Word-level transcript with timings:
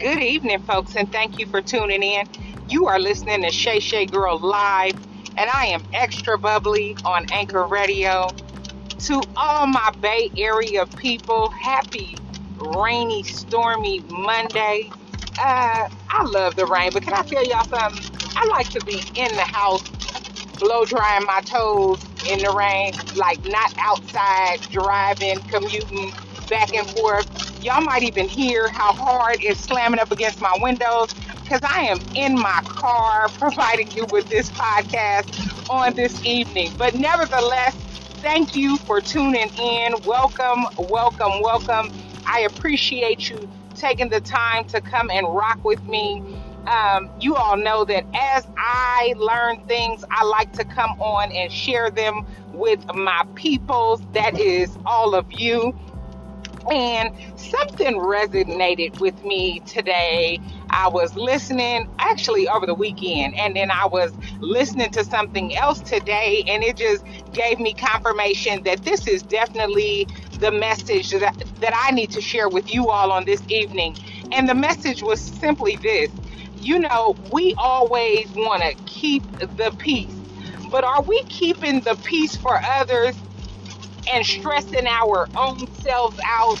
Good 0.00 0.22
evening, 0.22 0.62
folks, 0.62 0.96
and 0.96 1.12
thank 1.12 1.38
you 1.38 1.46
for 1.46 1.60
tuning 1.60 2.02
in. 2.02 2.26
You 2.68 2.86
are 2.86 2.98
listening 2.98 3.42
to 3.42 3.50
Shay 3.50 3.80
Shay 3.80 4.06
Girl 4.06 4.38
Live, 4.38 4.94
and 5.36 5.50
I 5.50 5.66
am 5.66 5.84
extra 5.92 6.38
bubbly 6.38 6.96
on 7.04 7.26
Anchor 7.30 7.66
Radio. 7.66 8.28
To 9.00 9.20
all 9.36 9.66
my 9.66 9.90
Bay 10.00 10.32
Area 10.38 10.86
people, 10.86 11.50
happy 11.50 12.16
rainy, 12.56 13.24
stormy 13.24 14.00
Monday. 14.08 14.90
Uh, 15.38 15.90
I 16.08 16.24
love 16.24 16.56
the 16.56 16.64
rain, 16.64 16.92
but 16.94 17.02
can 17.02 17.12
I 17.12 17.22
tell 17.22 17.44
y'all 17.44 17.66
something? 17.66 18.32
I 18.36 18.46
like 18.46 18.70
to 18.70 18.80
be 18.80 19.02
in 19.16 19.36
the 19.36 19.42
house, 19.42 19.84
blow 20.58 20.86
drying 20.86 21.26
my 21.26 21.42
toes 21.42 22.02
in 22.26 22.38
the 22.38 22.52
rain, 22.52 22.94
like 23.16 23.44
not 23.44 23.74
outside 23.76 24.62
driving, 24.70 25.40
commuting 25.40 26.14
back 26.48 26.72
and 26.74 26.88
forth. 26.88 27.49
Y'all 27.62 27.82
might 27.82 28.02
even 28.02 28.26
hear 28.26 28.70
how 28.70 28.94
hard 28.94 29.42
it's 29.42 29.60
slamming 29.60 30.00
up 30.00 30.10
against 30.10 30.40
my 30.40 30.56
windows 30.62 31.14
because 31.42 31.60
I 31.62 31.82
am 31.82 32.00
in 32.14 32.34
my 32.34 32.62
car 32.66 33.28
providing 33.38 33.92
you 33.94 34.06
with 34.06 34.30
this 34.30 34.50
podcast 34.50 35.28
on 35.68 35.94
this 35.94 36.22
evening. 36.24 36.74
But 36.78 36.94
nevertheless, 36.94 37.76
thank 38.22 38.56
you 38.56 38.78
for 38.78 39.02
tuning 39.02 39.54
in. 39.58 40.02
Welcome, 40.04 40.66
welcome, 40.78 41.42
welcome. 41.42 41.92
I 42.24 42.40
appreciate 42.40 43.28
you 43.28 43.50
taking 43.74 44.08
the 44.08 44.22
time 44.22 44.64
to 44.68 44.80
come 44.80 45.10
and 45.10 45.26
rock 45.28 45.62
with 45.62 45.82
me. 45.84 46.22
Um, 46.66 47.10
you 47.20 47.34
all 47.36 47.58
know 47.58 47.84
that 47.84 48.06
as 48.14 48.46
I 48.56 49.14
learn 49.18 49.66
things, 49.66 50.02
I 50.10 50.24
like 50.24 50.52
to 50.54 50.64
come 50.64 50.92
on 51.00 51.30
and 51.32 51.52
share 51.52 51.90
them 51.90 52.26
with 52.52 52.84
my 52.94 53.26
peoples. 53.34 54.00
That 54.12 54.38
is 54.38 54.78
all 54.86 55.14
of 55.14 55.30
you. 55.32 55.74
And 56.70 57.10
something 57.36 57.94
resonated 57.96 59.00
with 59.00 59.24
me 59.24 59.60
today. 59.60 60.40
I 60.70 60.88
was 60.88 61.16
listening 61.16 61.88
actually 61.98 62.48
over 62.48 62.66
the 62.66 62.74
weekend, 62.74 63.34
and 63.36 63.56
then 63.56 63.70
I 63.70 63.86
was 63.86 64.12
listening 64.40 64.90
to 64.90 65.04
something 65.04 65.56
else 65.56 65.80
today, 65.80 66.44
and 66.46 66.62
it 66.62 66.76
just 66.76 67.04
gave 67.32 67.58
me 67.58 67.74
confirmation 67.74 68.62
that 68.64 68.84
this 68.84 69.06
is 69.08 69.22
definitely 69.22 70.06
the 70.38 70.50
message 70.52 71.10
that, 71.10 71.42
that 71.60 71.72
I 71.74 71.92
need 71.92 72.10
to 72.12 72.20
share 72.20 72.48
with 72.48 72.72
you 72.72 72.88
all 72.90 73.10
on 73.10 73.24
this 73.24 73.42
evening. 73.48 73.96
And 74.32 74.48
the 74.48 74.54
message 74.54 75.02
was 75.02 75.20
simply 75.20 75.76
this 75.76 76.10
you 76.60 76.78
know, 76.78 77.16
we 77.32 77.54
always 77.56 78.30
want 78.32 78.62
to 78.62 78.74
keep 78.84 79.22
the 79.56 79.74
peace, 79.78 80.14
but 80.70 80.84
are 80.84 81.02
we 81.02 81.22
keeping 81.24 81.80
the 81.80 81.96
peace 81.96 82.36
for 82.36 82.60
others 82.62 83.16
and 84.08 84.24
stressing 84.24 84.86
our 84.86 85.28
own 85.36 85.72
selves 85.74 86.18
out. 86.24 86.60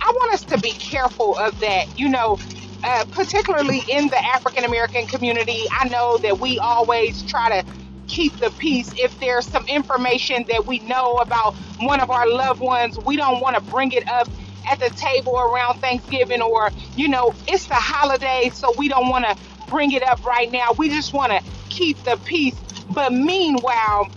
I 0.00 0.12
want 0.12 0.34
us 0.34 0.44
to 0.44 0.58
be 0.58 0.72
careful 0.72 1.36
of 1.36 1.60
that. 1.60 1.98
You 1.98 2.08
know, 2.08 2.38
uh, 2.82 3.04
particularly 3.10 3.82
in 3.88 4.08
the 4.08 4.22
African 4.22 4.64
American 4.64 5.06
community, 5.06 5.64
I 5.70 5.88
know 5.88 6.18
that 6.18 6.38
we 6.38 6.58
always 6.58 7.22
try 7.22 7.62
to 7.62 7.68
keep 8.06 8.38
the 8.38 8.50
peace. 8.50 8.92
If 8.96 9.18
there's 9.18 9.46
some 9.46 9.66
information 9.66 10.44
that 10.48 10.66
we 10.66 10.80
know 10.80 11.16
about 11.16 11.56
one 11.80 12.00
of 12.00 12.10
our 12.10 12.28
loved 12.28 12.60
ones, 12.60 12.98
we 12.98 13.16
don't 13.16 13.40
want 13.40 13.56
to 13.56 13.62
bring 13.62 13.92
it 13.92 14.06
up 14.08 14.28
at 14.70 14.78
the 14.80 14.90
table 14.90 15.38
around 15.38 15.80
Thanksgiving 15.80 16.42
or, 16.42 16.70
you 16.96 17.08
know, 17.08 17.34
it's 17.46 17.66
the 17.66 17.74
holiday, 17.74 18.50
so 18.52 18.74
we 18.76 18.88
don't 18.88 19.08
want 19.08 19.24
to 19.24 19.36
bring 19.68 19.92
it 19.92 20.02
up 20.02 20.24
right 20.24 20.50
now. 20.50 20.72
We 20.76 20.88
just 20.88 21.12
want 21.12 21.32
to 21.32 21.42
keep 21.68 22.02
the 22.04 22.18
peace. 22.18 22.60
But 22.90 23.12
meanwhile, 23.12 24.08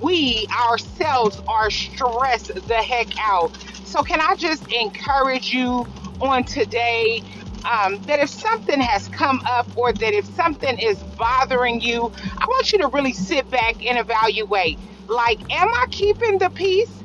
we 0.00 0.46
ourselves 0.68 1.40
are 1.48 1.70
stressed 1.70 2.54
the 2.66 2.74
heck 2.74 3.08
out. 3.18 3.52
So, 3.84 4.02
can 4.02 4.20
I 4.20 4.34
just 4.36 4.66
encourage 4.72 5.52
you 5.52 5.86
on 6.20 6.44
today 6.44 7.22
um, 7.64 8.02
that 8.06 8.20
if 8.20 8.30
something 8.30 8.80
has 8.80 9.08
come 9.08 9.42
up 9.44 9.66
or 9.76 9.92
that 9.92 10.14
if 10.14 10.26
something 10.26 10.78
is 10.78 11.02
bothering 11.16 11.80
you, 11.80 12.12
I 12.38 12.46
want 12.46 12.72
you 12.72 12.78
to 12.78 12.88
really 12.88 13.12
sit 13.12 13.50
back 13.50 13.84
and 13.84 13.98
evaluate. 13.98 14.78
Like, 15.08 15.40
am 15.52 15.68
I 15.68 15.86
keeping 15.90 16.38
the 16.38 16.50
peace? 16.50 17.02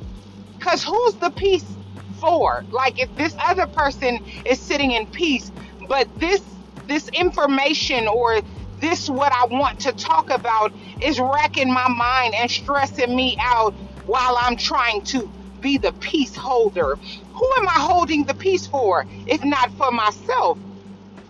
Because 0.58 0.84
who's 0.84 1.16
the 1.16 1.32
peace 1.32 1.78
for? 2.20 2.66
Like, 2.72 3.00
if 3.00 3.14
this 3.16 3.36
other 3.46 3.68
person 3.68 4.24
is 4.46 4.60
sitting 4.60 4.92
in 4.92 5.08
peace, 5.08 5.52
but 5.88 6.08
this 6.20 6.42
this 6.88 7.08
information 7.10 8.08
or 8.08 8.42
this 8.84 9.10
what 9.10 9.32
I 9.32 9.46
want 9.46 9.80
to 9.82 9.94
talk 9.94 10.30
about 10.30 10.74
is 11.02 11.20
wrecking 11.20 11.72
my 11.72 11.88
mind 11.88 12.36
and 12.36 12.52
stressing 12.52 13.16
me 13.16 13.38
out 13.40 13.74
while 14.06 14.38
I'm 14.38 14.58
trying 14.58 15.04
to 15.06 15.32
be 15.62 15.78
the 15.78 15.94
peace 15.94 16.36
holder. 16.36 16.98
Who 17.34 17.50
am 17.58 17.68
I 17.70 17.78
holding 17.78 18.26
the 18.26 18.34
peace 18.34 18.68
for 18.68 19.06
if 19.26 19.44
not 19.44 19.72
for 19.78 19.92
myself? 19.92 20.58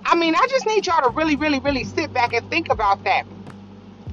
I 0.04 0.16
mean, 0.16 0.36
I 0.36 0.48
just 0.50 0.66
need 0.66 0.86
y'all 0.88 1.04
to 1.04 1.10
really, 1.10 1.36
really, 1.36 1.60
really 1.60 1.84
sit 1.84 2.12
back 2.12 2.34
and 2.34 2.50
think 2.50 2.70
about 2.70 3.04
that. 3.04 3.24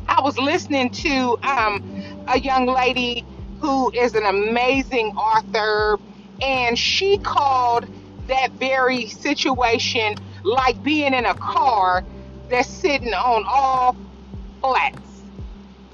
I 0.06 0.20
was 0.20 0.38
listening 0.38 0.90
to 0.90 1.38
um, 1.42 1.82
a 2.28 2.38
young 2.38 2.66
lady 2.66 3.24
who 3.60 3.90
is 3.92 4.14
an 4.14 4.26
amazing 4.26 5.08
author, 5.16 5.98
and 6.42 6.78
she 6.78 7.18
called 7.18 7.88
that 8.28 8.52
very 8.52 9.06
situation 9.06 10.14
like 10.44 10.82
being 10.82 11.14
in 11.14 11.24
a 11.24 11.34
car 11.34 12.04
that's 12.50 12.68
sitting 12.68 13.14
on 13.14 13.44
all 13.48 13.96
flats. 14.60 15.24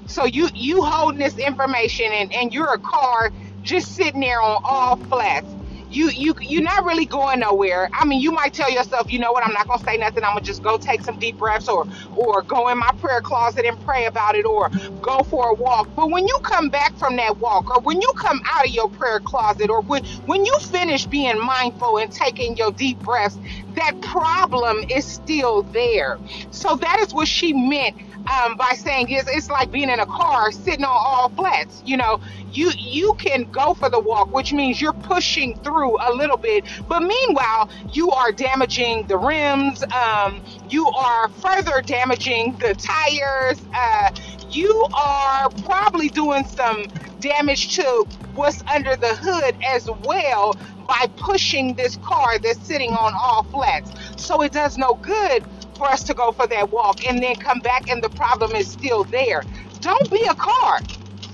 So 0.07 0.25
you 0.25 0.49
you 0.53 0.83
holding 0.83 1.19
this 1.19 1.37
information 1.37 2.07
and, 2.11 2.33
and 2.33 2.53
you're 2.53 2.73
a 2.73 2.79
car 2.79 3.31
just 3.61 3.95
sitting 3.95 4.21
there 4.21 4.41
on 4.41 4.61
all 4.63 4.97
flats. 4.97 5.53
You 5.89 6.09
you 6.09 6.33
you're 6.41 6.63
not 6.63 6.85
really 6.85 7.05
going 7.05 7.39
nowhere. 7.41 7.89
I 7.93 8.05
mean, 8.05 8.21
you 8.21 8.31
might 8.31 8.53
tell 8.53 8.69
yourself, 8.71 9.11
you 9.11 9.19
know 9.19 9.31
what, 9.31 9.45
I'm 9.45 9.53
not 9.53 9.67
gonna 9.67 9.83
say 9.83 9.97
nothing. 9.97 10.23
I'm 10.23 10.31
gonna 10.33 10.41
just 10.41 10.61
go 10.63 10.77
take 10.77 11.01
some 11.01 11.17
deep 11.19 11.37
breaths, 11.37 11.69
or 11.69 11.87
or 12.15 12.43
go 12.43 12.69
in 12.69 12.77
my 12.77 12.91
prayer 12.99 13.21
closet 13.21 13.65
and 13.65 13.79
pray 13.81 14.05
about 14.05 14.35
it, 14.35 14.45
or 14.45 14.69
go 15.01 15.19
for 15.23 15.49
a 15.51 15.53
walk. 15.55 15.89
But 15.95 16.11
when 16.11 16.27
you 16.27 16.37
come 16.43 16.69
back 16.69 16.97
from 16.97 17.15
that 17.17 17.37
walk, 17.37 17.69
or 17.75 17.81
when 17.81 18.01
you 18.01 18.11
come 18.17 18.41
out 18.45 18.65
of 18.65 18.71
your 18.71 18.89
prayer 18.89 19.21
closet, 19.21 19.69
or 19.69 19.81
when 19.81 20.05
when 20.25 20.45
you 20.45 20.57
finish 20.59 21.05
being 21.05 21.39
mindful 21.39 21.97
and 21.99 22.11
taking 22.11 22.57
your 22.57 22.71
deep 22.73 22.99
breaths, 22.99 23.39
that 23.77 24.01
problem 24.01 24.83
is 24.89 25.05
still 25.05 25.63
there. 25.63 26.19
So 26.51 26.75
that 26.75 26.99
is 26.99 27.13
what 27.13 27.27
she 27.27 27.53
meant 27.53 27.95
um, 28.29 28.57
by 28.57 28.73
saying 28.75 29.07
it's, 29.09 29.29
it's 29.29 29.49
like 29.49 29.71
being 29.71 29.89
in 29.89 29.99
a 29.99 30.05
car 30.05 30.51
sitting 30.51 30.83
on 30.83 30.91
all 30.91 31.29
flats. 31.29 31.81
You 31.85 31.97
know, 31.97 32.19
you 32.51 32.71
you 32.77 33.13
can 33.15 33.43
go 33.51 33.73
for 33.73 33.89
the 33.89 33.99
walk, 33.99 34.33
which 34.33 34.51
means 34.53 34.81
you're 34.81 34.93
pushing 34.93 35.57
through 35.59 35.97
a 36.01 36.11
little 36.13 36.37
bit, 36.37 36.65
but 36.87 37.01
meanwhile 37.01 37.69
you 37.93 38.11
are 38.11 38.31
damaging 38.31 39.07
the 39.07 39.17
rims. 39.17 39.83
Um, 39.83 40.43
you 40.69 40.87
are 40.87 41.29
further 41.29 41.81
damaging 41.81 42.57
the 42.57 42.73
tires. 42.73 43.61
Uh, 43.73 44.11
you 44.49 44.87
are 44.93 45.49
probably 45.65 46.09
doing 46.09 46.45
some 46.45 46.85
damage 47.19 47.75
to 47.75 48.05
what's 48.33 48.63
under 48.73 48.95
the 48.95 49.15
hood 49.15 49.55
as 49.65 49.89
well 50.03 50.55
by 50.87 51.07
pushing 51.17 51.75
this 51.75 51.97
car 51.97 52.39
that's 52.39 52.65
sitting 52.65 52.93
on 52.93 53.13
all 53.13 53.43
flats. 53.43 53.91
So 54.17 54.41
it 54.41 54.51
does 54.51 54.77
no 54.77 54.93
good 54.95 55.45
for 55.77 55.87
us 55.87 56.03
to 56.03 56.13
go 56.13 56.31
for 56.31 56.47
that 56.47 56.71
walk 56.71 57.05
and 57.05 57.21
then 57.21 57.35
come 57.35 57.59
back 57.59 57.89
and 57.89 58.01
the 58.01 58.09
problem 58.09 58.55
is 58.55 58.67
still 58.67 59.03
there. 59.05 59.43
Don't 59.79 60.09
be 60.09 60.23
a 60.23 60.35
car 60.35 60.79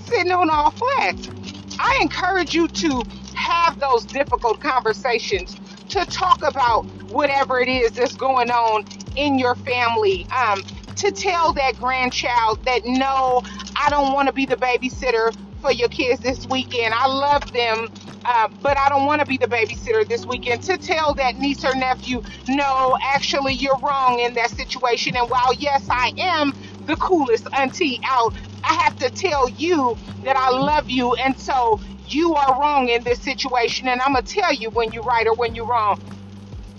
sitting 0.06 0.32
on 0.32 0.50
all 0.50 0.70
flats. 0.70 1.30
I 1.78 1.98
encourage 2.00 2.54
you 2.54 2.68
to 2.68 3.02
have 3.34 3.78
those 3.80 4.04
difficult 4.04 4.60
conversations 4.60 5.56
to 5.88 6.04
talk 6.06 6.42
about 6.42 6.84
whatever 7.10 7.60
it 7.60 7.68
is 7.68 7.92
that's 7.92 8.16
going 8.16 8.50
on 8.50 8.84
in 9.16 9.38
your 9.38 9.54
family. 9.56 10.26
Um, 10.30 10.62
to 10.96 11.10
tell 11.10 11.52
that 11.54 11.76
grandchild 11.76 12.64
that 12.64 12.82
no, 12.84 13.42
I 13.76 13.90
don't 13.90 14.12
want 14.12 14.28
to 14.28 14.32
be 14.32 14.46
the 14.46 14.56
babysitter 14.56 15.34
for 15.64 15.72
your 15.72 15.88
kids 15.88 16.20
this 16.20 16.46
weekend. 16.46 16.92
I 16.92 17.06
love 17.06 17.50
them, 17.50 17.88
uh, 18.26 18.48
but 18.48 18.76
I 18.78 18.90
don't 18.90 19.06
want 19.06 19.20
to 19.20 19.26
be 19.26 19.38
the 19.38 19.46
babysitter 19.46 20.06
this 20.06 20.26
weekend. 20.26 20.62
To 20.64 20.76
tell 20.76 21.14
that 21.14 21.36
niece 21.36 21.64
or 21.64 21.74
nephew, 21.74 22.22
no, 22.46 22.98
actually, 23.00 23.54
you're 23.54 23.78
wrong 23.78 24.20
in 24.20 24.34
that 24.34 24.50
situation. 24.50 25.16
And 25.16 25.30
while, 25.30 25.54
yes, 25.54 25.86
I 25.90 26.12
am 26.18 26.52
the 26.84 26.96
coolest 26.96 27.46
auntie 27.54 27.98
out, 28.04 28.34
I 28.62 28.74
have 28.74 28.98
to 28.98 29.10
tell 29.10 29.48
you 29.48 29.98
that 30.24 30.36
I 30.36 30.50
love 30.50 30.90
you. 30.90 31.14
And 31.14 31.40
so 31.40 31.80
you 32.04 32.34
are 32.34 32.60
wrong 32.60 32.90
in 32.90 33.02
this 33.02 33.22
situation. 33.22 33.88
And 33.88 34.02
I'm 34.02 34.12
going 34.12 34.24
to 34.24 34.34
tell 34.34 34.52
you 34.52 34.68
when 34.68 34.92
you're 34.92 35.02
right 35.04 35.26
or 35.26 35.34
when 35.34 35.54
you're 35.54 35.66
wrong. 35.66 36.23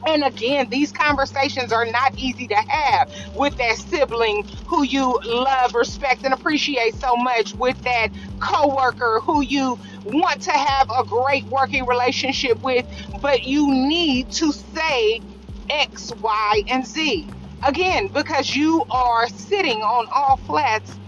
And 0.06 0.24
again, 0.24 0.70
these 0.70 0.92
conversations 0.92 1.72
are 1.72 1.86
not 1.86 2.18
easy 2.18 2.48
to 2.48 2.56
have 2.56 3.12
with 3.36 3.58
that 3.58 3.78
sibling 3.78 4.48
who 4.68 4.84
you 4.84 5.20
love, 5.24 5.74
respect, 5.74 6.24
and 6.24 6.34
appreciate 6.34 6.96
so 6.96 7.16
much, 7.16 7.54
with 7.56 7.82
that 7.84 8.10
coworker 8.40 9.20
who 9.24 9.42
you 9.42 9.80
want 10.04 10.42
to 10.44 10.52
have 10.52 10.90
a 10.96 11.04
great 11.04 11.46
working 11.46 11.86
relationship 11.86 12.62
with, 12.62 12.86
but 13.22 13.44
you 13.44 13.72
need 13.72 14.32
to 14.32 14.52
say 14.52 15.22
X, 15.70 16.14
Y, 16.22 16.64
and 16.68 16.86
Z. 16.86 17.30
Again, 17.64 18.10
because 18.10 18.56
you 18.56 18.84
are 18.92 19.28
sitting 19.30 19.82
on 19.82 20.08
all 20.14 20.38
flats 20.38 21.00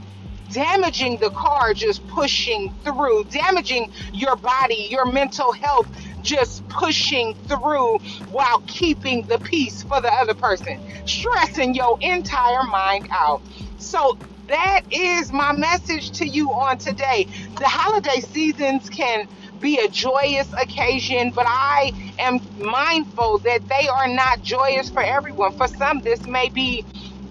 damaging 0.50 1.18
the 1.20 1.30
car, 1.32 1.74
just 1.74 2.08
pushing 2.08 2.74
through, 2.84 3.26
damaging 3.26 3.92
your 4.14 4.36
body, 4.36 4.88
your 4.90 5.06
mental 5.06 5.52
health, 5.52 5.88
just 6.28 6.68
pushing 6.68 7.34
through 7.48 7.98
while 8.30 8.62
keeping 8.68 9.26
the 9.28 9.40
peace 9.40 9.84
for 9.84 10.02
the 10.02 10.14
other 10.14 10.34
person, 10.34 10.78
stressing 11.06 11.74
your 11.74 11.98
entire 12.02 12.64
mind 12.64 13.08
out. 13.12 13.42
So 13.78 14.18
that 14.48 14.82
is 14.92 15.32
my 15.32 15.54
message 15.54 16.12
to 16.20 16.28
you 16.28 16.52
on 16.52 16.78
today. 16.78 17.28
The 17.58 17.68
holiday 17.68 18.20
seasons 18.20 18.90
can 18.90 19.28
be 19.62 19.80
a 19.80 19.88
joyous 19.88 20.52
occasion, 20.54 21.32
but 21.32 21.46
I 21.48 21.94
am 22.20 22.42
mindful 22.58 23.40
that 23.40 23.68
they 23.70 23.88
are 23.88 24.08
not 24.10 24.42
joyous 24.42 24.90
for 24.90 25.02
everyone. 25.02 25.54
For 25.54 25.68
some, 25.68 26.02
this 26.02 26.28
may 26.28 26.50
be 26.50 26.86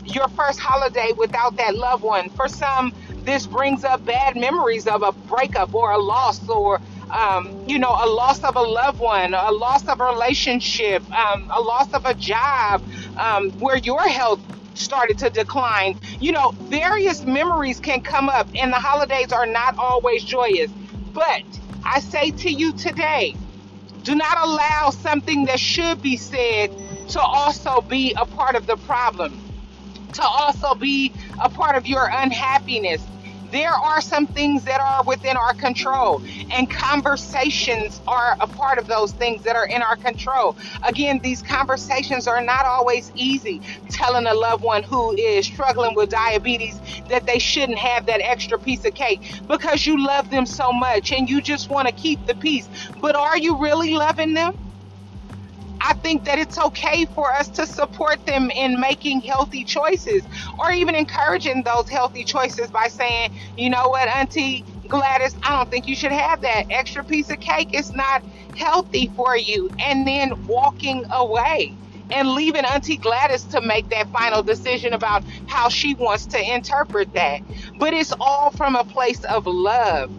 your 0.05 0.29
first 0.29 0.59
holiday 0.59 1.13
without 1.17 1.57
that 1.57 1.77
loved 1.77 2.03
one. 2.03 2.31
For 2.31 2.49
some, 2.49 2.95
this 3.25 3.47
brings 3.47 3.85
up 3.85 4.05
bad 4.05 4.37
memories 4.37 4.87
of 4.87 5.03
a 5.03 5.13
breakup 5.13 5.75
or 5.75 5.93
a 5.93 5.99
loss 5.99 6.49
or 6.49 6.81
um, 7.11 7.65
you 7.69 7.79
know, 7.79 7.91
a 7.91 8.09
loss 8.09 8.43
of 8.43 8.57
a 8.57 8.63
loved 8.63 8.99
one, 8.99 9.35
a 9.35 9.53
loss 9.53 9.87
of 9.89 10.01
a 10.01 10.05
relationship, 10.05 11.03
um, 11.13 11.51
a 11.55 11.61
loss 11.61 11.93
of 11.93 12.05
a 12.05 12.15
job, 12.15 12.83
um, 13.17 13.51
where 13.53 13.77
your 13.77 14.03
health 14.03 14.41
started 14.75 15.19
to 15.19 15.31
decline. 15.31 15.99
You 16.21 16.33
know, 16.33 16.51
various 16.53 17.25
memories 17.25 17.81
can 17.81 18.01
come 18.01 18.29
up, 18.29 18.49
and 18.55 18.73
the 18.73 18.79
holidays 18.79 19.33
are 19.33 19.47
not 19.47 19.79
always 19.79 20.25
joyous. 20.25 20.71
But 21.13 21.45
I 21.85 22.01
say 22.01 22.31
to 22.33 22.51
you 22.51 22.73
today, 22.73 23.37
do 24.03 24.15
not 24.15 24.39
allow 24.39 24.91
something 24.91 25.47
that 25.47 25.59
should 25.59 26.03
be 26.03 26.17
said 26.17 26.71
to 27.09 27.21
also 27.21 27.81
be 27.81 28.15
a 28.15 28.27
part 28.27 28.55
of 28.55 28.67
the 28.67 28.77
problem, 28.77 29.41
to 30.13 30.23
also 30.23 30.75
be 30.75 31.13
a 31.43 31.49
part 31.49 31.77
of 31.77 31.87
your 31.87 32.09
unhappiness, 32.13 33.03
there 33.51 33.73
are 33.73 34.01
some 34.01 34.27
things 34.27 34.65
that 34.65 34.81
are 34.81 35.05
within 35.05 35.37
our 35.37 35.55
control, 35.55 36.23
and 36.51 36.71
conversations 36.71 38.01
are 38.07 38.37
a 38.41 38.47
part 38.47 38.79
of 38.79 38.87
those 38.87 39.13
things 39.13 39.43
that 39.45 39.57
are 39.57 39.67
in 39.67 39.83
our 39.83 39.97
control. 39.97 40.57
Again, 40.83 41.21
these 41.23 41.43
conversations 41.43 42.27
are 42.27 42.43
not 42.43 42.67
always 42.67 43.13
easy. 43.15 43.61
Telling 43.91 44.27
a 44.27 44.35
loved 44.35 44.63
one 44.65 44.83
who 44.83 45.13
is 45.17 45.47
struggling 45.47 45.95
with 45.95 46.11
diabetes 46.11 46.81
that 47.09 47.27
they 47.27 47.39
shouldn't 47.39 47.79
have 47.79 48.07
that 48.07 48.21
extra 48.21 48.59
piece 48.59 48.85
of 48.85 48.95
cake 48.95 49.23
because 49.47 49.87
you 49.87 50.05
love 50.05 50.31
them 50.31 50.47
so 50.47 50.73
much 50.73 51.13
and 51.13 51.29
you 51.29 51.41
just 51.41 51.71
want 51.71 51.89
to 51.89 51.95
keep 51.95 52.25
the 52.27 52.35
peace. 52.35 52.69
But 53.01 53.17
are 53.17 53.39
you 53.39 53.61
really 53.61 53.95
loving 53.95 54.35
them? 54.35 54.66
I 55.81 55.95
think 55.95 56.25
that 56.25 56.39
it's 56.39 56.59
okay 56.59 57.07
for 57.07 57.33
us 57.33 57.49
to 57.51 57.67
support 57.67 58.25
them 58.27 58.51
in 58.51 58.81
making 58.81 59.23
healthy 59.23 59.65
choices 59.65 60.25
or 60.59 60.71
even 60.73 60.95
encouraging 60.95 61.63
those 61.65 61.89
healthy 61.89 62.25
choices 62.25 62.71
by 62.71 62.89
saying, 62.89 63.33
you 63.57 63.71
know 63.71 63.89
what, 63.89 64.09
Auntie 64.09 64.65
Gladys, 64.89 65.37
I 65.43 65.57
don't 65.57 65.71
think 65.71 65.89
you 65.89 65.97
should 65.97 66.13
have 66.13 66.43
that 66.43 66.67
extra 66.71 67.05
piece 67.05 67.31
of 67.31 67.41
cake. 67.41 67.71
It's 67.73 67.93
not 67.93 68.25
healthy 68.57 69.11
for 69.17 69.37
you. 69.37 69.71
And 69.79 70.07
then 70.07 70.47
walking 70.47 71.05
away 71.11 71.79
and 72.11 72.31
leaving 72.33 72.65
Auntie 72.65 72.97
Gladys 72.99 73.45
to 73.47 73.61
make 73.61 73.91
that 73.91 74.11
final 74.13 74.43
decision 74.43 74.93
about 74.95 75.25
how 75.47 75.69
she 75.69 75.95
wants 75.95 76.27
to 76.27 76.55
interpret 76.55 77.13
that. 77.15 77.41
But 77.79 77.93
it's 77.95 78.13
all 78.21 78.51
from 78.53 78.77
a 78.77 78.85
place 78.85 79.25
of 79.25 79.47
love. 79.47 80.11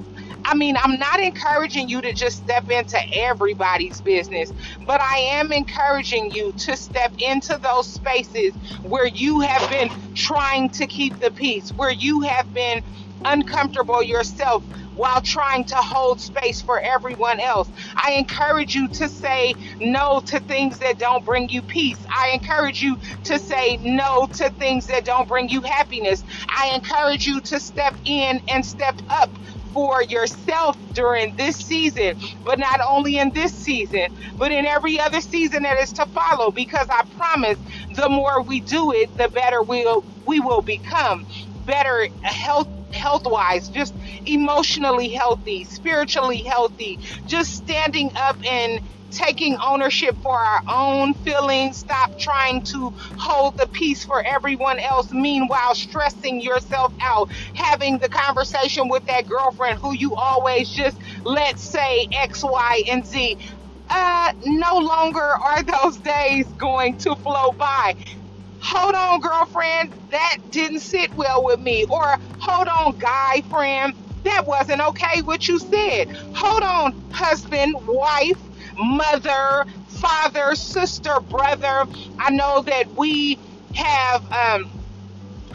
I 0.45 0.55
mean, 0.55 0.75
I'm 0.81 0.99
not 0.99 1.19
encouraging 1.21 1.89
you 1.89 2.01
to 2.01 2.13
just 2.13 2.37
step 2.37 2.69
into 2.71 2.99
everybody's 3.13 4.01
business, 4.01 4.51
but 4.85 5.01
I 5.01 5.17
am 5.19 5.51
encouraging 5.51 6.31
you 6.31 6.53
to 6.53 6.77
step 6.77 7.13
into 7.19 7.59
those 7.61 7.87
spaces 7.87 8.55
where 8.83 9.07
you 9.07 9.41
have 9.41 9.69
been 9.69 9.91
trying 10.15 10.69
to 10.71 10.87
keep 10.87 11.19
the 11.19 11.31
peace, 11.31 11.71
where 11.73 11.91
you 11.91 12.21
have 12.21 12.53
been 12.53 12.83
uncomfortable 13.25 14.03
yourself 14.03 14.63
while 14.95 15.21
trying 15.21 15.63
to 15.65 15.75
hold 15.75 16.19
space 16.19 16.61
for 16.61 16.79
everyone 16.79 17.39
else. 17.39 17.71
I 17.95 18.13
encourage 18.13 18.75
you 18.75 18.87
to 18.89 19.09
say 19.09 19.55
no 19.79 20.21
to 20.27 20.39
things 20.41 20.79
that 20.79 20.97
don't 20.97 21.25
bring 21.25 21.49
you 21.49 21.61
peace. 21.61 22.05
I 22.09 22.31
encourage 22.33 22.81
you 22.81 22.97
to 23.25 23.39
say 23.39 23.77
no 23.77 24.27
to 24.27 24.49
things 24.51 24.87
that 24.87 25.05
don't 25.05 25.27
bring 25.27 25.49
you 25.49 25.61
happiness. 25.61 26.23
I 26.49 26.71
encourage 26.75 27.27
you 27.27 27.41
to 27.41 27.59
step 27.59 27.95
in 28.05 28.41
and 28.49 28.65
step 28.65 29.01
up 29.09 29.37
for 29.73 30.03
yourself 30.03 30.77
during 30.93 31.35
this 31.35 31.57
season, 31.57 32.19
but 32.43 32.59
not 32.59 32.79
only 32.87 33.17
in 33.19 33.31
this 33.33 33.53
season, 33.53 34.17
but 34.37 34.51
in 34.51 34.65
every 34.65 34.99
other 34.99 35.21
season 35.21 35.63
that 35.63 35.77
is 35.79 35.93
to 35.93 36.05
follow. 36.07 36.51
Because 36.51 36.87
I 36.89 37.03
promise, 37.17 37.59
the 37.95 38.09
more 38.09 38.41
we 38.43 38.61
do 38.61 38.91
it, 38.93 39.15
the 39.17 39.29
better 39.29 39.61
we'll 39.63 40.05
we 40.25 40.39
will 40.39 40.61
become. 40.61 41.27
Better 41.65 42.07
health 42.23 42.69
health 42.93 43.23
wise, 43.25 43.69
just 43.69 43.95
emotionally 44.25 45.09
healthy, 45.09 45.63
spiritually 45.65 46.43
healthy, 46.43 46.99
just 47.25 47.55
standing 47.55 48.11
up 48.15 48.37
and 48.45 48.81
taking 49.11 49.57
ownership 49.57 50.15
for 50.21 50.37
our 50.37 50.61
own 50.67 51.13
feelings. 51.15 51.77
Stop 51.77 52.17
trying 52.19 52.63
to 52.63 52.89
hold 53.17 53.57
the 53.57 53.67
peace 53.67 54.03
for 54.03 54.21
everyone 54.23 54.79
else. 54.79 55.11
Meanwhile, 55.11 55.75
stressing 55.75 56.41
yourself 56.41 56.93
out, 57.01 57.31
having 57.53 57.97
the 57.97 58.09
conversation 58.09 58.89
with 58.89 59.05
that 59.05 59.27
girlfriend 59.27 59.79
who 59.79 59.93
you 59.93 60.15
always 60.15 60.69
just 60.69 60.97
let's 61.23 61.61
say 61.61 62.07
X, 62.11 62.43
Y, 62.43 62.83
and 62.89 63.05
Z. 63.05 63.37
Uh, 63.89 64.33
no 64.43 64.77
longer 64.79 65.21
are 65.21 65.63
those 65.63 65.97
days 65.97 66.45
going 66.53 66.97
to 66.97 67.15
flow 67.15 67.51
by. 67.51 67.95
Hold 68.59 68.95
on, 68.95 69.21
girlfriend, 69.21 69.93
that 70.11 70.37
didn't 70.51 70.81
sit 70.81 71.13
well 71.15 71.43
with 71.43 71.59
me. 71.59 71.85
Or 71.85 72.17
hold 72.39 72.67
on, 72.67 72.97
guy 72.97 73.41
friend, 73.49 73.93
that 74.23 74.45
wasn't 74.45 74.81
okay 74.81 75.21
what 75.21 75.47
you 75.47 75.59
said. 75.59 76.09
Hold 76.35 76.63
on, 76.63 77.09
husband, 77.11 77.75
wife, 77.87 78.37
mother, 78.77 79.65
father, 79.87 80.55
sister, 80.55 81.19
brother. 81.21 81.85
I 82.19 82.31
know 82.31 82.61
that 82.63 82.93
we 82.95 83.39
have 83.75 84.23
um, 84.31 84.71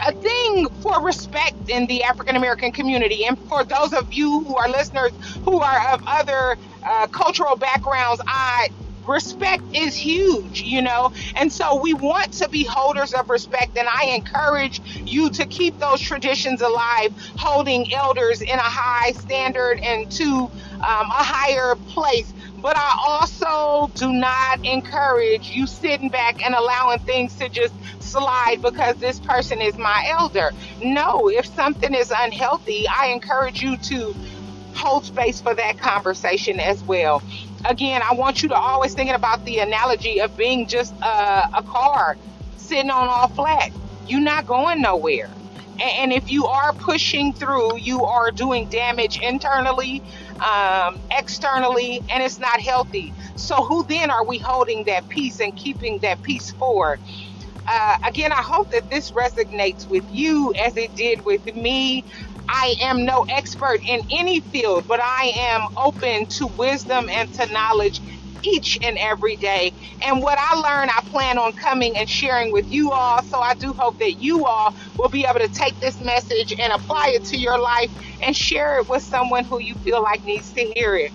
a 0.07 0.13
thing 0.13 0.69
for 0.83 1.05
respect 1.05 1.69
in 1.69 1.87
the 1.87 2.05
African 2.05 2.37
American 2.37 2.73
community. 2.73 3.25
And 3.25 3.39
for 3.49 3.65
those 3.65 3.93
of 3.93 4.13
you 4.13 4.45
who 4.45 4.57
are 4.57 4.69
listeners 4.69 5.13
who 5.45 5.61
are 5.61 5.95
of 5.95 6.03
other 6.07 6.57
uh, 6.83 7.07
cultural 7.09 7.57
backgrounds, 7.57 8.21
I 8.27 8.69
respect 9.07 9.65
is 9.75 9.97
huge, 9.97 10.63
you 10.63 10.81
know, 10.81 11.13
and 11.35 11.53
so 11.53 11.81
we 11.81 11.93
want 11.93 12.33
to 12.35 12.49
be 12.49 12.65
holders 12.65 13.13
of 13.13 13.29
respect. 13.31 13.77
And 13.77 13.89
I 13.89 14.07
encourage 14.15 14.81
you 15.05 15.29
to 15.31 15.47
keep 15.47 15.79
those 15.79 16.01
traditions 16.01 16.61
alive, 16.61 17.13
holding 17.37 17.93
elders 17.93 18.43
in 18.43 18.55
a 18.55 18.63
high 18.63 19.13
standard 19.13 19.81
and 19.81 20.11
to 20.13 20.25
um, 20.25 20.51
a 20.81 21.25
higher 21.25 21.75
place 21.75 22.33
but 22.63 22.77
I 22.77 22.97
also 23.05 23.93
do 23.95 24.13
not 24.13 24.65
encourage 24.65 25.51
you 25.51 25.67
sitting 25.67 26.09
back 26.09 26.45
and 26.45 26.55
allowing 26.55 27.01
things 27.01 27.35
to 27.37 27.49
just 27.49 27.75
slide 28.01 28.63
because 28.63 28.97
this 28.97 29.19
person 29.21 29.61
is 29.61 29.77
my 29.77 30.07
elder. 30.09 30.53
No, 30.81 31.29
if 31.29 31.47
something 31.47 31.93
is 31.93 32.13
unhealthy, 32.17 32.87
I 32.89 33.09
encourage 33.09 33.63
you 33.63 33.77
to 33.77 34.15
hold 34.75 35.05
space 35.05 35.41
for 35.41 35.55
that 35.55 35.79
conversation 35.79 36.61
as 36.61 36.83
well. 36.85 37.23
Again, 37.65 38.01
I 38.09 38.15
want 38.15 38.43
you 38.43 38.49
to 38.51 38.55
always 38.55 38.95
thinking 38.95 39.15
about 39.15 39.45
the 39.45 39.59
analogy 39.59 40.21
of 40.21 40.37
being 40.37 40.67
just 40.69 40.95
a, 41.03 41.51
a 41.55 41.63
car 41.65 42.17
sitting 42.57 42.91
on 42.91 43.09
all 43.09 43.29
flat. 43.29 43.73
You're 44.07 44.21
not 44.21 44.47
going 44.47 44.81
nowhere. 44.83 45.31
And 45.83 46.13
if 46.13 46.31
you 46.31 46.47
are 46.47 46.73
pushing 46.75 47.35
through, 47.35 47.79
you 47.79 48.05
are 48.05 48.31
doing 48.31 48.69
damage 48.69 49.21
internally, 49.21 50.03
um, 50.41 51.01
externally, 51.11 52.01
and 52.09 52.23
it's 52.23 52.39
not 52.39 52.61
healthy. 52.61 53.13
So, 53.37 53.65
who 53.65 53.85
then 53.85 54.11
are 54.11 54.25
we 54.25 54.39
holding 54.39 54.85
that 54.85 55.09
peace 55.09 55.41
and 55.41 55.57
keeping 55.57 55.99
that 56.01 56.23
peace 56.23 56.53
for? 56.53 57.01
Uh, 57.67 57.97
again, 58.07 58.33
I 58.33 58.43
hope 58.43 58.71
that 58.71 58.91
this 58.91 59.13
resonates 59.13 59.89
with 59.89 60.05
you 60.11 60.55
as 60.55 60.77
it 60.77 60.95
did 60.95 61.25
with 61.25 61.45
me. 61.55 62.05
I 62.49 62.77
am 62.83 63.05
no 63.05 63.25
expert 63.29 63.81
in 63.89 64.03
any 64.11 64.41
field, 64.41 64.87
but 64.87 65.01
I 65.03 65.33
am 65.37 65.69
open 65.77 66.27
to 66.27 66.47
wisdom 66.49 67.09
and 67.09 67.33
to 67.35 67.47
knowledge 67.53 68.03
each 68.45 68.79
and 68.83 68.99
every 68.99 69.37
day. 69.37 69.73
And 70.03 70.23
what 70.23 70.39
I 70.41 70.55
learn, 70.57 70.91
I 70.91 71.01
plan 71.07 71.39
on 71.39 71.53
coming 71.53 71.97
and 71.97 72.09
sharing 72.09 72.53
with 72.53 72.71
you 72.71 72.91
all. 72.93 73.23
So 73.23 73.41
I 73.41 73.55
do 73.55 73.73
hope 73.73 73.99
that 73.99 74.15
you 74.15 74.47
all 74.47 74.75
will 74.97 75.09
be 75.09 75.25
able 75.27 75.41
to 75.41 75.49
take 75.49 75.79
this 75.81 76.01
message 76.01 76.53
and 76.59 76.73
apply 76.73 77.11
it 77.11 77.25
to 77.27 77.39
your 77.39 77.59
life 77.59 77.91
and 78.23 78.37
share 78.37 78.79
it 78.79 78.89
with 78.89 79.03
someone 79.03 79.45
who 79.45 79.61
you 79.61 79.75
feel 79.77 80.03
like 80.03 80.25
needs 80.25 80.53
to 80.53 80.61
hear 80.77 80.97
it. 80.97 81.13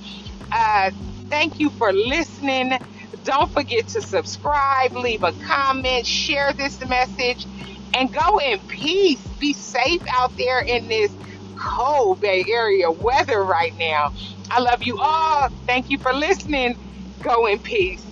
Uh, 0.51 0.91
thank 1.29 1.59
you 1.59 1.69
for 1.71 1.93
listening. 1.93 2.77
Don't 3.23 3.51
forget 3.51 3.87
to 3.89 4.01
subscribe, 4.01 4.93
leave 4.93 5.23
a 5.23 5.33
comment, 5.33 6.05
share 6.05 6.53
this 6.53 6.83
message, 6.87 7.47
and 7.93 8.13
go 8.13 8.39
in 8.39 8.59
peace. 8.67 9.21
Be 9.39 9.53
safe 9.53 10.01
out 10.09 10.35
there 10.37 10.61
in 10.61 10.87
this 10.87 11.11
cold 11.57 12.21
Bay 12.21 12.45
Area 12.47 12.91
weather 12.91 13.43
right 13.43 13.75
now. 13.77 14.13
I 14.51 14.61
love 14.61 14.83
you 14.83 14.97
all. 14.99 15.49
Thank 15.65 15.89
you 15.89 15.97
for 15.97 16.13
listening. 16.13 16.77
Go 17.23 17.47
in 17.47 17.59
peace. 17.59 18.06